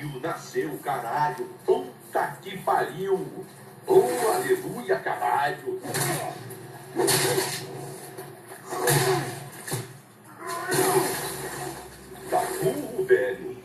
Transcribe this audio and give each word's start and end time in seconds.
pariu, 0.00 0.20
nasceu, 0.20 0.78
caralho. 0.82 1.46
Puta 1.64 2.38
que 2.40 2.56
pariu. 2.58 3.44
Oh, 3.86 4.32
aleluia, 4.34 4.98
caralho. 4.98 5.80
Tá 12.30 12.42
burro, 12.62 13.04
velho. 13.04 13.56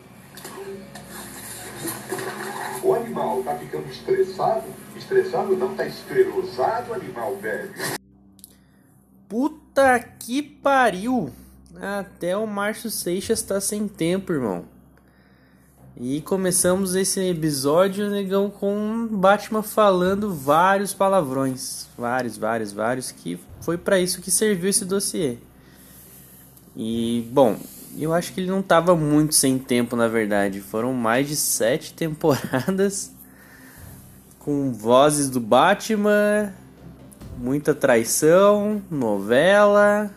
O 2.82 2.94
animal 2.94 3.42
tá 3.42 3.56
ficando 3.56 3.88
estressado? 3.90 4.64
Estressado 4.94 5.56
não, 5.56 5.74
tá 5.74 5.86
esclerosado, 5.86 6.92
animal 6.92 7.36
velho. 7.36 7.72
Puta 9.28 9.98
que 10.00 10.42
pariu! 10.42 11.32
Até 11.78 12.36
o 12.36 12.46
Márcio 12.46 12.90
Seixas 12.90 13.42
tá 13.42 13.60
sem 13.60 13.86
tempo, 13.86 14.32
irmão. 14.32 14.75
E 15.98 16.20
começamos 16.20 16.94
esse 16.94 17.20
episódio, 17.20 18.10
negão, 18.10 18.50
com 18.50 19.08
Batman 19.10 19.62
falando 19.62 20.34
vários 20.34 20.92
palavrões. 20.92 21.88
Vários, 21.96 22.36
vários, 22.36 22.70
vários, 22.70 23.10
que 23.10 23.40
foi 23.62 23.78
para 23.78 23.98
isso 23.98 24.20
que 24.20 24.30
serviu 24.30 24.68
esse 24.68 24.84
dossiê. 24.84 25.38
E, 26.76 27.26
bom, 27.32 27.56
eu 27.98 28.12
acho 28.12 28.34
que 28.34 28.40
ele 28.40 28.50
não 28.50 28.60
tava 28.60 28.94
muito 28.94 29.34
sem 29.34 29.58
tempo, 29.58 29.96
na 29.96 30.06
verdade. 30.06 30.60
Foram 30.60 30.92
mais 30.92 31.28
de 31.28 31.34
sete 31.34 31.94
temporadas 31.96 33.10
com 34.38 34.70
vozes 34.74 35.30
do 35.30 35.40
Batman, 35.40 36.52
muita 37.38 37.74
traição, 37.74 38.82
novela 38.90 40.10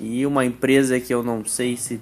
e 0.00 0.24
uma 0.24 0.46
empresa 0.46 0.98
que 0.98 1.12
eu 1.12 1.22
não 1.22 1.44
sei 1.44 1.76
se 1.76 2.00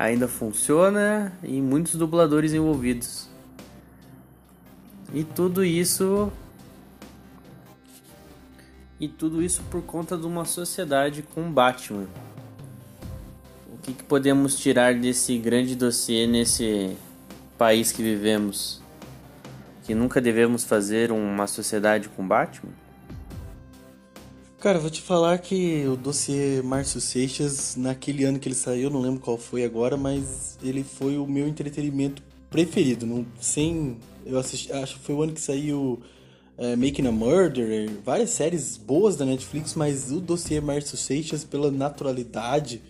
ainda 0.00 0.26
funciona 0.26 1.30
e 1.42 1.60
muitos 1.60 1.94
dubladores 1.94 2.54
envolvidos. 2.54 3.28
E 5.12 5.22
tudo 5.22 5.62
isso 5.62 6.32
e 8.98 9.08
tudo 9.08 9.42
isso 9.42 9.62
por 9.70 9.82
conta 9.82 10.16
de 10.16 10.26
uma 10.26 10.46
sociedade 10.46 11.22
com 11.22 11.52
Batman. 11.52 12.06
O 13.70 13.76
que, 13.82 13.92
que 13.92 14.02
podemos 14.02 14.58
tirar 14.58 14.94
desse 14.94 15.36
grande 15.36 15.76
dossiê 15.76 16.26
nesse 16.26 16.96
país 17.58 17.92
que 17.92 18.02
vivemos? 18.02 18.80
Que 19.84 19.94
nunca 19.94 20.18
devemos 20.18 20.64
fazer 20.64 21.12
uma 21.12 21.46
sociedade 21.46 22.08
com 22.08 22.26
Batman? 22.26 22.72
Cara, 24.60 24.78
vou 24.78 24.90
te 24.90 25.00
falar 25.00 25.38
que 25.38 25.86
o 25.86 25.96
dossiê 25.96 26.60
Márcio 26.60 27.00
Seixas, 27.00 27.76
naquele 27.76 28.24
ano 28.24 28.38
que 28.38 28.46
ele 28.46 28.54
saiu, 28.54 28.90
não 28.90 29.00
lembro 29.00 29.18
qual 29.18 29.38
foi 29.38 29.64
agora, 29.64 29.96
mas 29.96 30.58
ele 30.62 30.84
foi 30.84 31.16
o 31.16 31.26
meu 31.26 31.48
entretenimento 31.48 32.22
preferido. 32.50 33.06
Não, 33.06 33.24
sem. 33.40 33.96
Eu 34.26 34.38
assisti. 34.38 34.70
Acho 34.70 34.98
que 34.98 35.00
foi 35.06 35.14
o 35.14 35.22
ano 35.22 35.32
que 35.32 35.40
saiu 35.40 36.02
é, 36.58 36.76
Making 36.76 37.06
a 37.06 37.10
Murder, 37.12 37.90
várias 38.04 38.30
séries 38.30 38.76
boas 38.76 39.16
da 39.16 39.24
Netflix, 39.24 39.74
mas 39.74 40.12
o 40.12 40.20
dossiê 40.20 40.60
Márcio 40.60 40.98
Seixas, 40.98 41.42
pela 41.42 41.70
naturalidade 41.70 42.82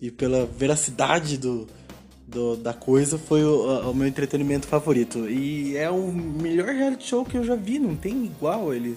e 0.00 0.10
pela 0.10 0.46
veracidade 0.46 1.36
do, 1.36 1.66
do 2.26 2.56
da 2.56 2.72
coisa, 2.72 3.18
foi 3.18 3.44
o, 3.44 3.90
o, 3.90 3.94
meu 3.94 4.08
entretenimento 4.08 4.66
favorito. 4.66 5.28
E 5.28 5.76
é 5.76 5.90
o 5.90 6.10
melhor 6.10 6.68
reality 6.68 7.06
show 7.06 7.22
que 7.22 7.36
eu 7.36 7.44
já 7.44 7.54
vi, 7.54 7.78
não 7.78 7.94
tem 7.94 8.24
igual 8.24 8.72
eles. 8.72 8.96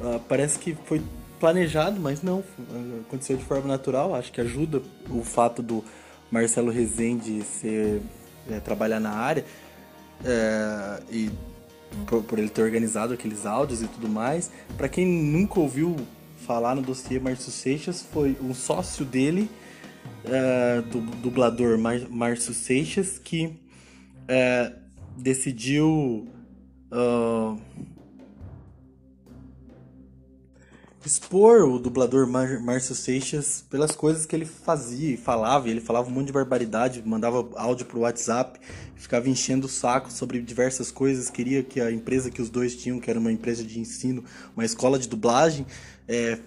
Uh, 0.00 0.20
parece 0.28 0.56
que 0.58 0.74
foi 0.86 1.02
planejado, 1.42 2.00
mas 2.00 2.22
não, 2.22 2.44
aconteceu 3.00 3.36
de 3.36 3.42
forma 3.42 3.66
natural. 3.66 4.14
Acho 4.14 4.30
que 4.30 4.40
ajuda 4.40 4.80
o 5.10 5.24
fato 5.24 5.60
do 5.60 5.84
Marcelo 6.30 6.70
Rezende 6.70 7.42
ser, 7.42 8.00
é, 8.48 8.60
trabalhar 8.60 9.00
na 9.00 9.10
área 9.10 9.44
é, 10.24 11.02
e 11.10 11.30
por, 12.06 12.22
por, 12.22 12.38
ele 12.38 12.48
ter 12.48 12.62
organizado 12.62 13.12
aqueles 13.12 13.44
áudios 13.44 13.82
e 13.82 13.88
tudo 13.88 14.08
mais. 14.08 14.52
Para 14.76 14.88
quem 14.88 15.04
nunca 15.04 15.58
ouviu 15.58 15.96
falar 16.46 16.76
no 16.76 16.82
dossiê 16.82 17.18
Márcio 17.18 17.50
Seixas, 17.50 18.06
foi 18.12 18.36
um 18.40 18.54
sócio 18.54 19.04
dele, 19.04 19.50
é, 20.24 20.80
do 20.82 21.00
dublador 21.00 21.76
Márcio 21.76 22.54
Seixas, 22.54 23.18
que 23.18 23.58
é, 24.28 24.72
decidiu. 25.16 26.28
Uh, 26.94 27.58
expor 31.04 31.62
o 31.62 31.78
dublador 31.78 32.26
Márcio 32.26 32.94
Seixas 32.94 33.64
pelas 33.68 33.92
coisas 33.92 34.24
que 34.24 34.34
ele 34.34 34.44
fazia 34.44 35.14
e 35.14 35.16
falava. 35.16 35.68
Ele 35.68 35.80
falava 35.80 36.08
um 36.08 36.12
monte 36.12 36.26
de 36.26 36.32
barbaridade, 36.32 37.02
mandava 37.04 37.48
áudio 37.56 37.86
pro 37.86 38.00
WhatsApp, 38.00 38.60
ficava 38.94 39.28
enchendo 39.28 39.66
o 39.66 39.70
saco 39.70 40.12
sobre 40.12 40.40
diversas 40.40 40.90
coisas. 40.90 41.28
Queria 41.28 41.62
que 41.62 41.80
a 41.80 41.90
empresa 41.90 42.30
que 42.30 42.40
os 42.40 42.48
dois 42.48 42.76
tinham, 42.76 43.00
que 43.00 43.10
era 43.10 43.18
uma 43.18 43.32
empresa 43.32 43.64
de 43.64 43.78
ensino, 43.78 44.24
uma 44.56 44.64
escola 44.64 44.98
de 44.98 45.08
dublagem, 45.08 45.66
é, 46.06 46.38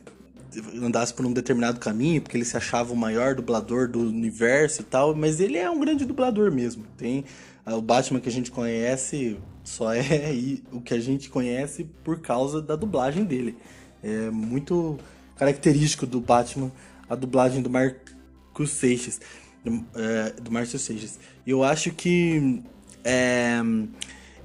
andasse 0.82 1.14
por 1.14 1.26
um 1.26 1.34
determinado 1.34 1.80
caminho, 1.80 2.22
porque 2.22 2.38
ele 2.38 2.46
se 2.46 2.56
achava 2.56 2.94
o 2.94 2.96
maior 2.96 3.36
dublador 3.36 3.90
do 3.90 4.00
universo 4.00 4.82
e 4.82 4.86
tal. 4.86 5.14
Mas 5.14 5.40
ele 5.40 5.58
é 5.58 5.70
um 5.70 5.80
grande 5.80 6.06
dublador 6.06 6.52
mesmo. 6.52 6.86
Tem 6.98 7.26
o 7.66 7.82
Batman 7.82 8.20
que 8.20 8.30
a 8.30 8.32
gente 8.32 8.52
conhece 8.52 9.38
só 9.64 9.92
é 9.94 10.32
o 10.72 10.80
que 10.80 10.94
a 10.94 11.00
gente 11.00 11.30
conhece 11.30 11.86
por 12.04 12.20
causa 12.20 12.62
da 12.62 12.76
dublagem 12.76 13.26
dele. 13.26 13.58
É 14.06 14.30
muito 14.30 15.00
característico 15.36 16.06
do 16.06 16.22
Batman 16.22 16.72
a 17.10 17.16
dublagem 17.16 17.64
do 17.64 17.70
Marcos 17.72 18.70
Seixas. 18.70 19.20
Do, 19.64 19.84
é, 19.96 20.32
do 20.40 20.52
Márcio 20.52 20.78
Seixas. 20.78 21.20
Eu 21.46 21.64
acho 21.64 21.92
que 21.92 22.62
é, 23.04 23.60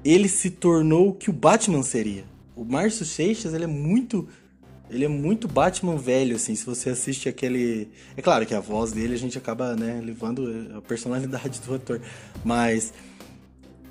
ele 0.03 0.29
se 0.29 0.49
tornou 0.49 1.11
o 1.11 1.13
que 1.13 1.29
o 1.29 1.33
Batman 1.33 1.83
seria. 1.83 2.25
O 2.57 2.65
Márcio 2.65 3.05
Seixas, 3.05 3.53
ele 3.53 3.65
é 3.65 3.67
muito 3.67 4.27
ele 4.89 5.05
é 5.05 5.09
muito 5.09 5.47
Batman 5.47 5.97
velho, 5.97 6.35
assim, 6.35 6.57
se 6.57 6.67
você 6.67 6.91
assiste 6.91 7.29
aquele... 7.29 7.89
É 8.17 8.23
claro 8.23 8.45
que 8.45 8.53
a 8.53 8.59
voz 8.59 8.91
dele 8.91 9.15
a 9.15 9.17
gente 9.17 9.39
acaba, 9.39 9.77
né, 9.77 10.01
levando 10.05 10.73
a 10.77 10.83
personalidade 10.83 11.61
do 11.61 11.75
ator, 11.77 12.01
mas 12.45 12.93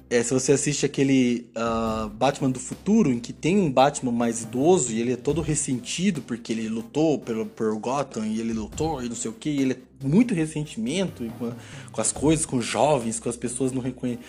é, 0.09 0.23
se 0.23 0.33
você 0.33 0.53
assiste 0.53 0.85
aquele 0.85 1.51
uh, 1.55 2.09
Batman 2.09 2.49
do 2.49 2.59
futuro, 2.59 3.11
em 3.11 3.19
que 3.19 3.31
tem 3.31 3.59
um 3.59 3.71
Batman 3.71 4.11
mais 4.11 4.41
idoso 4.41 4.91
e 4.91 4.99
ele 4.99 5.13
é 5.13 5.15
todo 5.15 5.39
ressentido 5.39 6.21
porque 6.21 6.51
ele 6.51 6.67
lutou 6.67 7.19
pelo, 7.19 7.45
por 7.45 7.77
Gotham 7.77 8.25
e 8.25 8.39
ele 8.39 8.51
lutou 8.51 9.03
e 9.03 9.07
não 9.07 9.15
sei 9.15 9.29
o 9.29 9.33
que, 9.33 9.49
ele 9.49 9.73
é 9.73 10.07
muito 10.07 10.33
ressentimento 10.33 11.23
com, 11.37 11.51
com, 11.91 12.01
as 12.01 12.11
coisas, 12.11 12.43
com 12.43 12.57
os 12.57 12.65
jovens, 12.65 13.19
com 13.19 13.29
as 13.29 13.37
pessoas 13.37 13.71
não 13.71 13.81
reconhecem. 13.81 14.23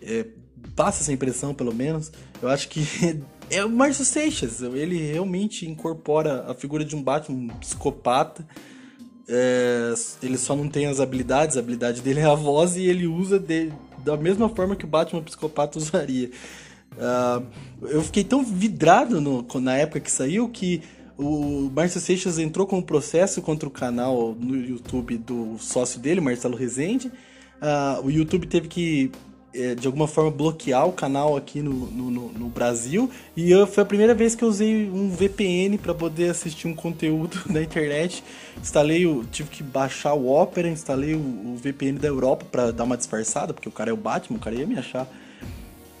É, 0.00 0.26
passa 0.74 1.02
essa 1.02 1.12
impressão, 1.12 1.52
pelo 1.52 1.74
menos. 1.74 2.10
Eu 2.40 2.48
acho 2.48 2.68
que 2.70 2.80
é 3.50 3.62
o 3.62 3.68
Márcio 3.68 4.06
Seixas. 4.06 4.62
Ele 4.62 4.96
realmente 5.12 5.68
incorpora 5.68 6.50
a 6.50 6.54
figura 6.54 6.82
de 6.82 6.96
um 6.96 7.02
Batman 7.02 7.52
psicopata. 7.56 8.46
É, 9.28 9.92
ele 10.22 10.38
só 10.38 10.56
não 10.56 10.68
tem 10.68 10.86
as 10.86 10.98
habilidades, 11.00 11.56
a 11.56 11.60
habilidade 11.60 12.00
dele 12.00 12.20
é 12.20 12.24
a 12.24 12.34
voz 12.34 12.76
e 12.76 12.84
ele 12.84 13.06
usa 13.08 13.40
de, 13.40 13.72
da 14.06 14.16
mesma 14.16 14.48
forma 14.48 14.76
que 14.76 14.84
o 14.84 14.88
Batman 14.88 15.22
psicopata 15.22 15.76
usaria. 15.78 16.30
Uh, 16.92 17.44
eu 17.88 18.02
fiquei 18.02 18.22
tão 18.22 18.44
vidrado 18.44 19.20
no, 19.20 19.44
na 19.60 19.76
época 19.76 20.00
que 20.00 20.10
saiu 20.10 20.48
que 20.48 20.80
o 21.18 21.70
Márcio 21.74 22.00
Seixas 22.00 22.38
entrou 22.38 22.66
com 22.66 22.78
um 22.78 22.82
processo 22.82 23.42
contra 23.42 23.68
o 23.68 23.72
canal 23.72 24.34
no 24.38 24.56
YouTube 24.56 25.18
do 25.18 25.56
sócio 25.58 25.98
dele, 25.98 26.20
Marcelo 26.20 26.56
Rezende. 26.56 27.08
Uh, 27.08 28.06
o 28.06 28.10
YouTube 28.10 28.46
teve 28.46 28.68
que 28.68 29.10
de 29.74 29.86
alguma 29.86 30.06
forma 30.06 30.30
bloquear 30.30 30.86
o 30.86 30.92
canal 30.92 31.36
aqui 31.36 31.60
no, 31.62 31.72
no, 31.72 32.10
no 32.32 32.48
Brasil 32.48 33.10
e 33.36 33.50
eu, 33.50 33.66
foi 33.66 33.82
a 33.82 33.86
primeira 33.86 34.14
vez 34.14 34.34
que 34.34 34.42
eu 34.42 34.48
usei 34.48 34.90
um 34.90 35.10
VPN 35.10 35.78
para 35.78 35.94
poder 35.94 36.30
assistir 36.30 36.68
um 36.68 36.74
conteúdo 36.74 37.38
na 37.48 37.62
internet. 37.62 38.22
Instalei 38.60 39.06
o, 39.06 39.24
tive 39.24 39.50
que 39.50 39.62
baixar 39.62 40.14
o 40.14 40.28
Opera, 40.28 40.68
instalei 40.68 41.14
o, 41.14 41.18
o 41.18 41.56
VPN 41.56 41.98
da 41.98 42.08
Europa 42.08 42.46
para 42.50 42.70
dar 42.70 42.84
uma 42.84 42.96
disfarçada, 42.96 43.52
porque 43.54 43.68
o 43.68 43.72
cara 43.72 43.90
é 43.90 43.92
o 43.92 43.96
Batman, 43.96 44.36
o 44.36 44.40
cara 44.40 44.56
ia 44.56 44.66
me 44.66 44.78
achar. 44.78 45.08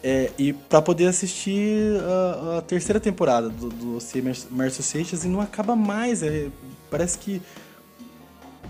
É, 0.02 0.30
e 0.38 0.52
para 0.52 0.80
poder 0.80 1.06
assistir 1.06 2.00
a, 2.00 2.58
a, 2.58 2.62
terceira 2.62 3.00
temporada 3.00 3.48
do, 3.48 3.68
do 3.70 3.98
Márcio 4.50 4.82
Seixas 4.82 5.24
e 5.24 5.28
não 5.28 5.40
acaba 5.40 5.74
mais. 5.74 6.22
É, 6.22 6.48
parece 6.90 7.18
que 7.18 7.42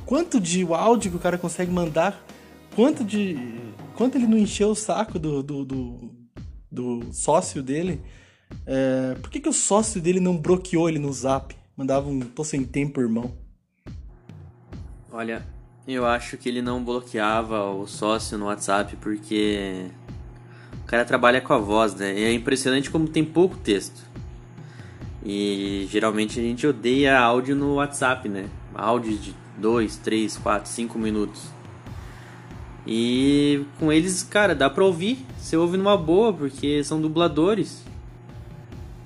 quanto 0.06 0.41
de 0.41 0.67
áudio 0.73 1.11
que 1.11 1.17
o 1.17 1.21
cara 1.21 1.37
consegue 1.37 1.71
mandar, 1.71 2.25
quanto 2.76 3.02
de 3.02 3.38
quanto 3.94 4.17
ele 4.17 4.26
não 4.26 4.37
encheu 4.37 4.69
o 4.69 4.75
saco 4.75 5.19
do, 5.19 5.43
do, 5.43 5.64
do, 5.64 6.11
do 6.70 7.12
sócio 7.12 7.62
dele, 7.62 8.02
é, 8.67 9.14
por 9.14 9.31
que, 9.31 9.40
que 9.40 9.49
o 9.49 9.52
sócio 9.52 10.00
dele 10.00 10.20
não 10.20 10.37
bloqueou 10.37 10.87
ele 10.87 10.99
no 10.99 11.11
zap? 11.11 11.56
Mandava 11.75 12.06
um 12.08 12.20
tô 12.20 12.44
sem 12.44 12.62
tempo, 12.62 13.00
irmão. 13.00 13.34
Olha, 15.11 15.46
eu 15.88 16.05
acho 16.05 16.37
que 16.37 16.50
ele 16.50 16.61
não 16.61 16.84
bloqueava 16.84 17.64
o 17.70 17.87
sócio 17.87 18.37
no 18.37 18.44
WhatsApp 18.44 18.96
porque 18.96 19.87
o 20.82 20.87
cara 20.87 21.05
trabalha 21.06 21.40
com 21.40 21.55
a 21.55 21.58
voz, 21.58 21.94
né? 21.94 22.19
E 22.19 22.25
é 22.25 22.32
impressionante 22.32 22.90
como 22.90 23.08
tem 23.08 23.25
pouco 23.25 23.56
texto. 23.56 24.05
E 25.25 25.88
geralmente 25.90 26.38
a 26.38 26.43
gente 26.43 26.67
odeia 26.67 27.19
áudio 27.19 27.56
no 27.56 27.76
WhatsApp, 27.76 28.28
né? 28.28 28.50
Áudio 28.75 29.17
de 29.17 29.34
2, 29.58 29.96
3, 29.96 30.37
4, 30.37 30.70
5 30.70 30.99
minutos. 30.99 31.56
E 32.87 33.65
com 33.79 33.93
eles, 33.93 34.23
cara, 34.23 34.55
dá 34.55 34.71
pra 34.71 34.85
ouvir. 34.85 35.27
Você 35.38 35.56
ouve 35.56 35.77
numa 35.77 35.97
boa, 35.97 36.33
porque 36.33 36.85
são 36.85 37.00
dubladores. 37.00 37.85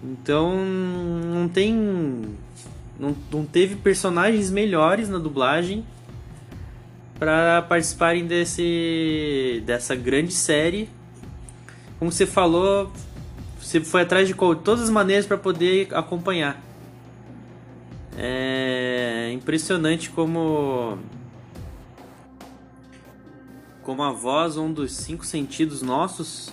Então 0.03 0.55
não 0.55 1.49
tem. 1.49 1.75
Não, 2.99 3.17
não 3.33 3.47
teve 3.47 3.77
personagens 3.77 4.51
melhores 4.51 5.09
na 5.09 5.19
dublagem 5.19 5.85
para 7.19 7.63
participarem 7.63 8.27
desse 8.27 9.63
dessa 9.65 9.95
grande 9.95 10.33
série. 10.33 10.89
Como 11.99 12.13
você 12.13 12.27
falou, 12.27 12.91
você 13.61 13.81
foi 13.81 14.03
atrás 14.03 14.27
de 14.29 14.35
todas 14.35 14.83
as 14.83 14.91
maneiras 14.91 15.27
para 15.27 15.37
poder 15.37 15.89
acompanhar. 15.93 16.63
É 18.17 19.31
impressionante 19.33 20.11
como 20.11 20.99
como 23.91 24.05
a 24.05 24.13
voz, 24.13 24.57
um 24.57 24.73
dos 24.73 24.93
cinco 24.93 25.27
sentidos 25.27 25.83
nossos, 25.83 26.53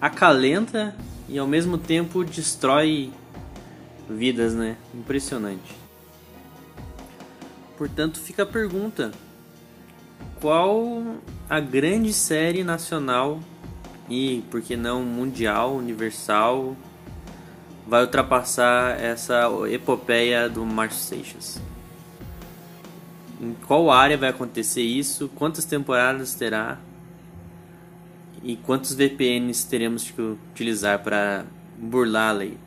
acalenta 0.00 0.96
e 1.28 1.38
ao 1.38 1.46
mesmo 1.46 1.76
tempo 1.76 2.24
destrói 2.24 3.12
vidas, 4.08 4.54
né? 4.54 4.78
Impressionante. 4.94 5.76
Portanto, 7.76 8.18
fica 8.18 8.44
a 8.44 8.46
pergunta: 8.46 9.12
qual 10.40 11.18
a 11.50 11.60
grande 11.60 12.14
série 12.14 12.64
nacional 12.64 13.40
e, 14.08 14.42
por 14.50 14.62
que 14.62 14.74
não, 14.74 15.02
mundial, 15.02 15.74
universal, 15.74 16.74
vai 17.86 18.00
ultrapassar 18.00 18.98
essa 18.98 19.50
epopeia 19.70 20.48
do 20.48 20.64
Márcio 20.64 20.98
Seixas? 20.98 21.60
Em 23.40 23.54
qual 23.66 23.90
área 23.90 24.16
vai 24.16 24.30
acontecer 24.30 24.82
isso? 24.82 25.28
Quantas 25.34 25.64
temporadas 25.64 26.34
terá? 26.34 26.80
E 28.42 28.56
quantos 28.56 28.94
VPNs 28.94 29.66
teremos 29.68 30.10
que 30.10 30.20
utilizar 30.20 31.02
para 31.02 31.46
burlar 31.76 32.30
a 32.30 32.32
lei? 32.32 32.58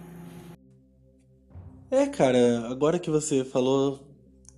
É, 1.90 2.06
cara, 2.08 2.68
agora 2.70 2.98
que 2.98 3.10
você 3.10 3.44
falou 3.44 4.00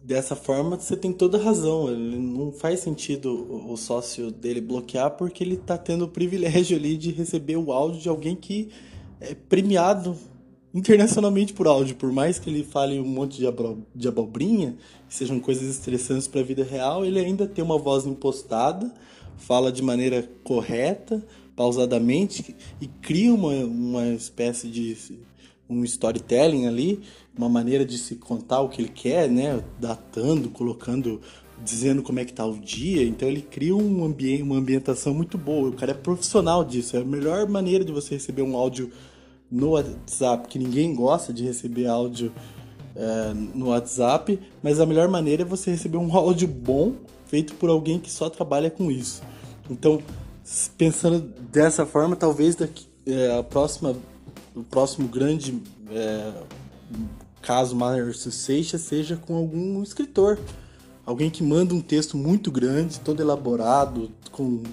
dessa 0.04 0.36
forma, 0.36 0.78
você 0.78 0.96
tem 0.96 1.12
toda 1.12 1.38
razão. 1.38 1.90
Ele 1.90 2.18
não 2.18 2.52
faz 2.52 2.82
sentido 2.82 3.72
o 3.72 3.76
sócio 3.76 4.30
dele 4.30 4.62
bloquear 4.62 5.12
porque 5.12 5.44
ele 5.44 5.58
tá 5.58 5.78
tendo 5.78 6.06
o 6.06 6.08
privilégio 6.08 6.78
ali 6.78 6.96
de 6.98 7.12
receber 7.12 7.58
o 7.58 7.72
áudio 7.72 8.02
de 8.02 8.10
alguém 8.10 8.36
que 8.36 8.70
é 9.20 9.34
premiado 9.34 10.16
internacionalmente 10.74 11.54
por 11.54 11.68
áudio. 11.68 11.96
Por 11.96 12.12
mais 12.12 12.40
que 12.40 12.50
ele 12.50 12.64
fale 12.64 13.00
um 13.00 13.06
monte 13.06 13.38
de, 13.38 13.48
abro, 13.48 13.86
de 13.94 14.08
abobrinha, 14.08 14.76
que 15.08 15.14
sejam 15.16 15.40
coisas 15.40 15.70
estressantes 15.70 16.28
para 16.28 16.42
a 16.42 16.44
vida 16.44 16.64
real, 16.64 17.06
ele 17.06 17.20
ainda 17.20 17.48
tem 17.48 17.64
uma 17.64 17.78
voz 17.78 18.06
impostada 18.06 18.92
fala 19.38 19.72
de 19.72 19.82
maneira 19.82 20.28
correta, 20.44 21.24
pausadamente 21.56 22.56
e 22.82 22.88
cria 22.88 23.34
uma, 23.34 23.54
uma 23.66 24.08
espécie 24.10 24.68
de 24.68 24.98
um 25.70 25.84
storytelling 25.84 26.66
ali, 26.66 27.02
uma 27.38 27.50
maneira 27.50 27.86
de 27.86 27.98
se 27.98 28.16
contar 28.16 28.62
o 28.62 28.70
que 28.70 28.82
ele 28.82 28.90
quer, 28.90 29.30
né, 29.30 29.64
datando, 29.80 30.50
colocando, 30.50 31.22
dizendo 31.64 32.02
como 32.02 32.20
é 32.20 32.26
que 32.26 32.34
tá 32.34 32.46
o 32.46 32.58
dia. 32.58 33.04
Então 33.04 33.28
ele 33.28 33.42
cria 33.42 33.76
um 33.76 34.04
ambiente, 34.04 34.44
uma 34.44 34.58
ambientação 34.58 35.14
muito 35.14 35.38
boa. 35.38 35.70
O 35.70 35.74
cara 35.74 35.92
é 35.92 35.96
profissional 35.96 36.64
disso. 36.64 36.98
É 36.98 37.02
a 37.02 37.06
melhor 37.06 37.48
maneira 37.48 37.84
de 37.84 37.92
você 37.92 38.16
receber 38.16 38.42
um 38.42 38.56
áudio 38.56 38.92
no 39.54 39.72
WhatsApp, 39.72 40.48
que 40.48 40.58
ninguém 40.58 40.96
gosta 40.96 41.32
de 41.32 41.44
receber 41.44 41.86
áudio 41.86 42.34
é, 42.96 43.34
no 43.54 43.68
WhatsApp, 43.68 44.40
mas 44.64 44.80
a 44.80 44.86
melhor 44.86 45.08
maneira 45.08 45.44
é 45.44 45.46
você 45.46 45.70
receber 45.70 45.98
um 45.98 46.12
áudio 46.18 46.48
bom 46.48 46.94
feito 47.28 47.54
por 47.56 47.70
alguém 47.70 48.00
que 48.00 48.12
só 48.12 48.30
trabalha 48.32 48.72
com 48.72 48.90
isso. 48.90 49.22
Então, 49.70 50.02
pensando 50.76 51.22
dessa 51.52 51.86
forma, 51.86 52.16
talvez 52.16 52.56
daqui, 52.56 52.88
é, 53.06 53.38
a 53.38 53.44
próxima, 53.44 53.96
o 54.56 54.64
próximo 54.64 55.08
grande 55.08 55.62
é, 55.92 56.34
caso 57.42 57.76
Márcio 57.76 58.32
Seixas 58.32 58.82
seja 58.82 59.16
com 59.16 59.36
algum 59.36 59.84
escritor. 59.84 60.40
Alguém 61.06 61.30
que 61.30 61.44
manda 61.44 61.76
um 61.76 61.82
texto 61.82 62.18
muito 62.18 62.50
grande, 62.50 63.00
todo 63.00 63.22
elaborado, 63.22 64.10
com, 64.32 64.64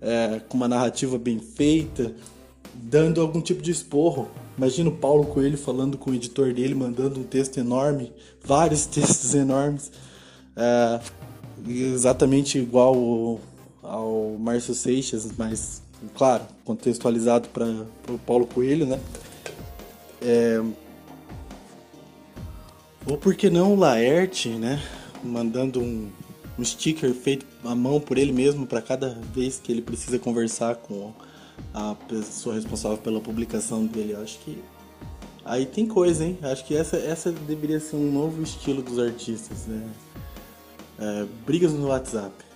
é, 0.00 0.40
com 0.48 0.56
uma 0.56 0.66
narrativa 0.66 1.16
bem 1.16 1.38
feita, 1.38 2.12
dando 2.74 3.20
algum 3.20 3.40
tipo 3.40 3.62
de 3.62 3.70
esporro. 3.70 4.28
Imagina 4.56 4.90
o 4.90 4.96
Paulo 4.96 5.26
Coelho 5.26 5.56
falando 5.56 5.96
com 5.96 6.10
o 6.10 6.14
editor 6.14 6.52
dele, 6.52 6.74
mandando 6.74 7.20
um 7.20 7.24
texto 7.24 7.58
enorme, 7.58 8.12
vários 8.44 8.86
textos 8.86 9.34
enormes. 9.34 9.90
É, 10.56 11.00
exatamente 11.66 12.58
igual 12.58 12.94
ao, 12.94 13.40
ao 13.82 14.36
Márcio 14.38 14.74
Seixas, 14.74 15.30
mas, 15.36 15.82
claro, 16.14 16.44
contextualizado 16.64 17.48
para 17.48 17.66
o 18.08 18.18
Paulo 18.18 18.46
Coelho, 18.46 18.86
né? 18.86 19.00
É, 20.22 20.62
ou 23.06 23.16
por 23.16 23.34
que 23.34 23.48
não 23.48 23.74
o 23.74 23.76
Laerte, 23.76 24.50
né? 24.50 24.82
Mandando 25.24 25.80
um, 25.80 26.10
um 26.58 26.64
sticker 26.64 27.12
feito 27.14 27.46
à 27.64 27.74
mão 27.74 28.00
por 28.00 28.18
ele 28.18 28.32
mesmo 28.32 28.66
para 28.66 28.82
cada 28.82 29.18
vez 29.34 29.60
que 29.62 29.72
ele 29.72 29.82
precisa 29.82 30.18
conversar 30.18 30.76
com 30.76 31.12
a 31.72 31.94
pessoa 32.08 32.54
responsável 32.54 32.98
pela 32.98 33.20
publicação 33.20 33.86
dele. 33.86 34.12
Eu 34.12 34.22
acho 34.22 34.38
que 34.40 34.62
aí 35.44 35.66
tem 35.66 35.86
coisa, 35.86 36.24
hein? 36.24 36.38
Acho 36.42 36.64
que 36.64 36.76
essa, 36.76 36.96
essa 36.96 37.30
deveria 37.30 37.80
ser 37.80 37.96
um 37.96 38.10
novo 38.10 38.42
estilo 38.42 38.82
dos 38.82 38.98
artistas, 38.98 39.66
né? 39.66 39.88
É, 40.98 41.26
brigas 41.46 41.72
no 41.72 41.88
WhatsApp. 41.88 42.49